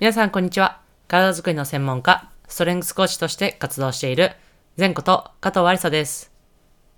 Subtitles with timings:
[0.00, 0.80] 皆さん、こんにちは。
[1.08, 4.32] 体づくりの専門家、ストレングスコーチとして活動している、
[4.78, 6.32] 前こと加藤ありさです。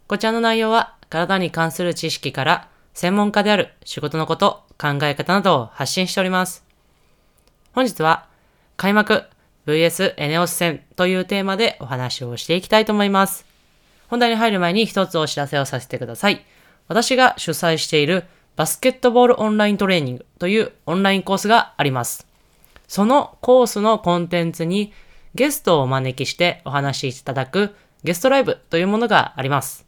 [0.07, 6.65] こちらの内容は、体に関する知識から、専門家である仕事のこと、考え方などを発信しております。
[7.73, 8.29] 本日は、
[8.77, 9.25] 開幕
[9.67, 13.45] VS エネオス戦というテーマでお話をしていきたいと思います。
[14.07, 16.45] 本題に入る前に一つお知らせをさせてください。
[16.87, 18.23] 私が主催している
[18.55, 22.31] バスケットボールオンライントレーニングというオンラインコースがあります。
[22.93, 24.93] そのコースのコンテンツに
[25.35, 27.75] ゲストをお招きしてお話しいただく
[28.05, 29.87] ゲストライブというものがあります。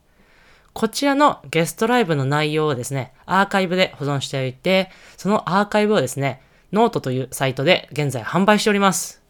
[0.72, 6.40] こちらのゲストライブの内容をですね、アーカイブで保存しておいて、そのアーカイブをですね、
[6.72, 9.20] ノートというサイトで現在販売しております。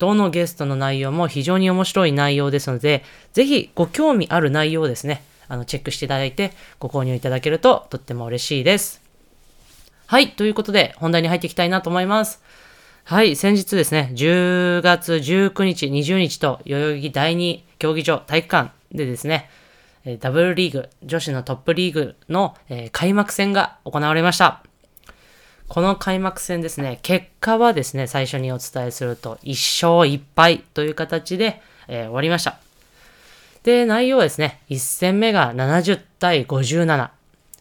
[0.00, 9.00] どのゲストの内容も非常に面白い内容ですので、ぜひご興味ある内容をですね、あのチェックしていただいてご購入いただけるととっても嬉しいです。
[10.06, 12.42] はい、ということで本題に入っていきたいなと思います。
[13.08, 19.48] はい、先日ですね、10月19日、20日と代々木第二競技場体育館でですね、
[20.20, 24.62] ダブルリーグ、女子のトップリーグの、え開幕戦が行われました。
[25.68, 32.58] この開幕戦ですね、結果はですね、最初にお伝えすると、1勝1敗という形で、えー終わりました。
[33.62, 37.08] で、内容はですね、1戦目が70対57、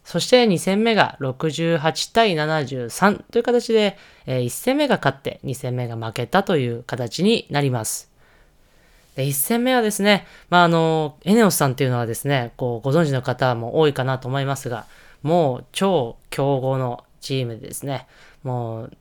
[0.08, 8.10] そして2戦目が68対73という形で、え1戦目が勝って2戦目が負けたという形になります。
[9.18, 14.86] で1戦目はですね、まあ、あの、エネオスさんっていうのはですね、こう、ご存知の方も多いかなと思いますが、
[15.24, 18.08] もう超強豪のチームでですね、
[18.44, 18.98] もう、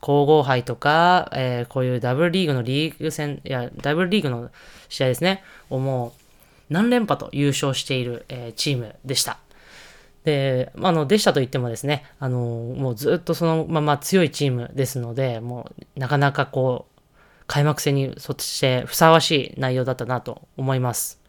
[0.00, 4.50] 皇后杯とか、えーこういうダブルリーグのリーグ戦、いや、ダブルリーグの
[4.88, 6.14] 試合ですね、をも
[6.68, 9.38] う何連覇と優勝している、えーチームでした。
[10.24, 16.98] で、あの、でしたと言ってもですね、あの、もうずっとそのまま強いチームですので、もうなかなかこう、
[17.46, 21.20] 開幕戦にそしてふさわしい内容だったなと思います。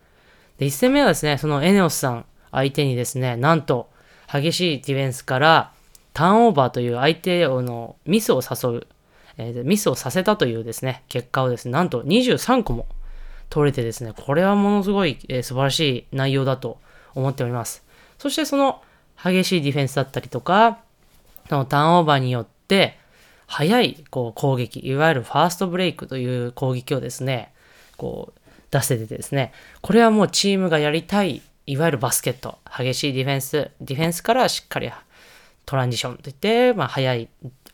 [0.58, 3.90] で、1戦目はですね、そのエネオスさん相手にですね、なんと
[4.31, 5.72] 激しいディフェンスから
[6.13, 8.88] ターンオーバーという相手のミスを誘う、
[9.38, 12.88] えーミスをさせたというですね、結果をですね、なんと23個も
[13.50, 16.80] 取れてですね、これはものすごい、えー素晴らしい内容だと
[17.16, 17.86] 思っております。
[18.18, 18.81] そしてその
[19.24, 20.80] 激しいディフェンスだったりとか、
[21.50, 22.97] そのターンオーバーによって、
[23.47, 27.52] 速いこう攻撃、いわゆるファーストブレイクという攻撃をですね、
[27.97, 28.40] こう
[28.72, 34.91] 出せててですね、これはもうチームがやりたい、いわゆるバスケット、激しいディフェンス、ディフェンスからしっかり
[35.66, 37.28] トランジションといって、まあ、速い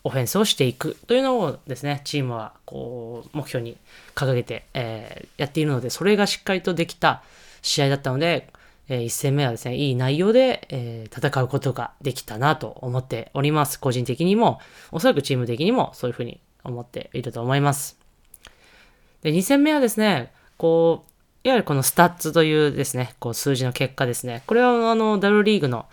[0.03, 3.75] オフェンスをしていくというのをですね、チームはこう目標に
[4.13, 7.21] 掲げて、えーやっているので、それがしっかりとできた
[7.61, 8.49] 試合だったので、
[8.87, 13.79] え1戦目はですね、いい内容で、えー戦うことができたなと思っております。
[13.79, 14.59] 個人的にも、
[14.91, 17.97] おそらくチーム的にもそういうふうに思っていると思います。
[19.21, 25.87] で、2戦目はですね、こう、いわゆるこのスタッツというですね、こう数字の結果ですね、これはあの、 Wリーグの、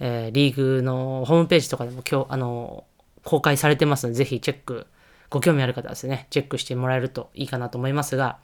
[0.00, 2.84] えーリーグのホームページとかでも今日、あの、
[3.24, 4.86] 公開されてますので、ぜひチェック、
[5.28, 8.38] ご興味ある方はですね、チェックしてもらえるといいかなと思いますが、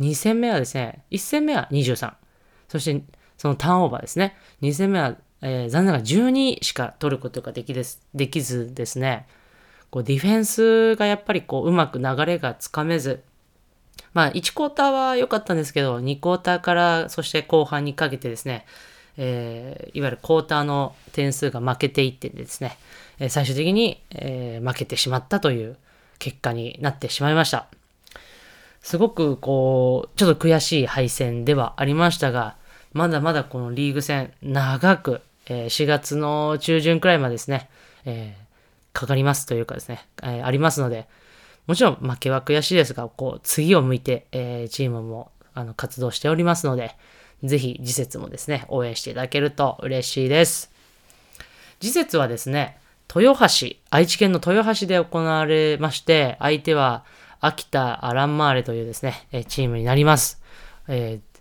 [0.00, 2.12] 2戦目はですね、1戦目は23、
[2.68, 3.04] そして
[3.36, 9.26] そのターンオーバーですね、2戦目は、えー残念ながら12しか取ることができですできずですね、
[9.90, 13.22] こうディフェンスがやっぱりこううまく流れがつかめず、
[14.14, 18.64] まあ1クォーターは良かったんですけど、2クォーターからそして後半にかけてですね、
[19.16, 22.78] えーいわゆるクォーターの点数が負けていってですね、
[23.18, 25.76] え最終的に、えー負けてしまったという
[26.18, 27.68] 結果になってしまいました。
[28.86, 32.54] すごくこう、ちょっと悔しい敗戦ではありましたが、
[32.92, 37.68] まだまだこのリーグ戦、長く、えー4月の中旬くらいまでですね、
[38.04, 38.46] えー
[38.96, 41.08] かかりますというかですね、えーありますので、
[41.66, 46.94] もちろん負けは悔しいですが、こう、次を向いて、えチームもあの活動しておりますので、
[47.42, 50.70] ぜひ次節もですね、応援していただけると嬉しいです。
[51.80, 52.78] 次節はですね、
[53.12, 57.04] 豊橋、愛知県の豊橋で行われまして、相手は
[57.40, 60.40] 秋田アランマーレというですね、えチームになります。
[60.88, 61.36] えー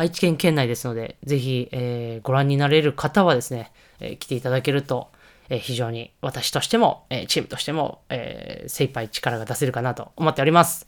[0.00, 5.08] 愛知県県内ですので、ぜひ、えーご覧になれる方はですね、えー来ていただけると、
[5.48, 10.86] えー非常に私としても、えチームとしても、えー精一杯力が出せるかなと思っております。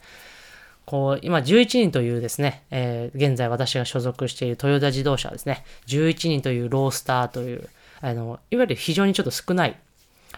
[0.86, 7.68] こう、今11人というですね、え現在私が所属しているトヨタ自動車はですね、11人というロースターという、
[8.00, 9.76] あの、いわゆる非常にちょっと少ない、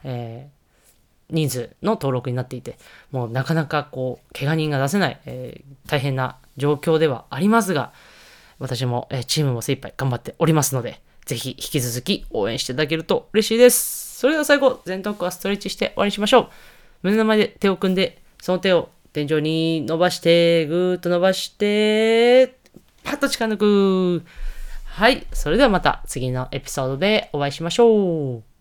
[0.04, 0.61] えー
[1.30, 2.78] 人数の登録になっていて、
[3.10, 7.92] もうなかなかこう、怪我人が出せない、えー大変な状況ではありますが、
[8.58, 14.18] 私も、えーチームも精一杯頑張っておりますので、ぜひ引き続き応援していただけると嬉しいです。
[14.18, 16.48] それでは最後、前頭はストレッチして終わりにしましょう。
[17.02, 22.58] 胸の前で手を組んで、その手を天井に伸ばして、ぐーっと伸ばして、
[23.04, 24.22] パッと力抜く。
[24.84, 25.26] はい。
[25.32, 28.51] それではまた次のエピソードでお会いしましょう。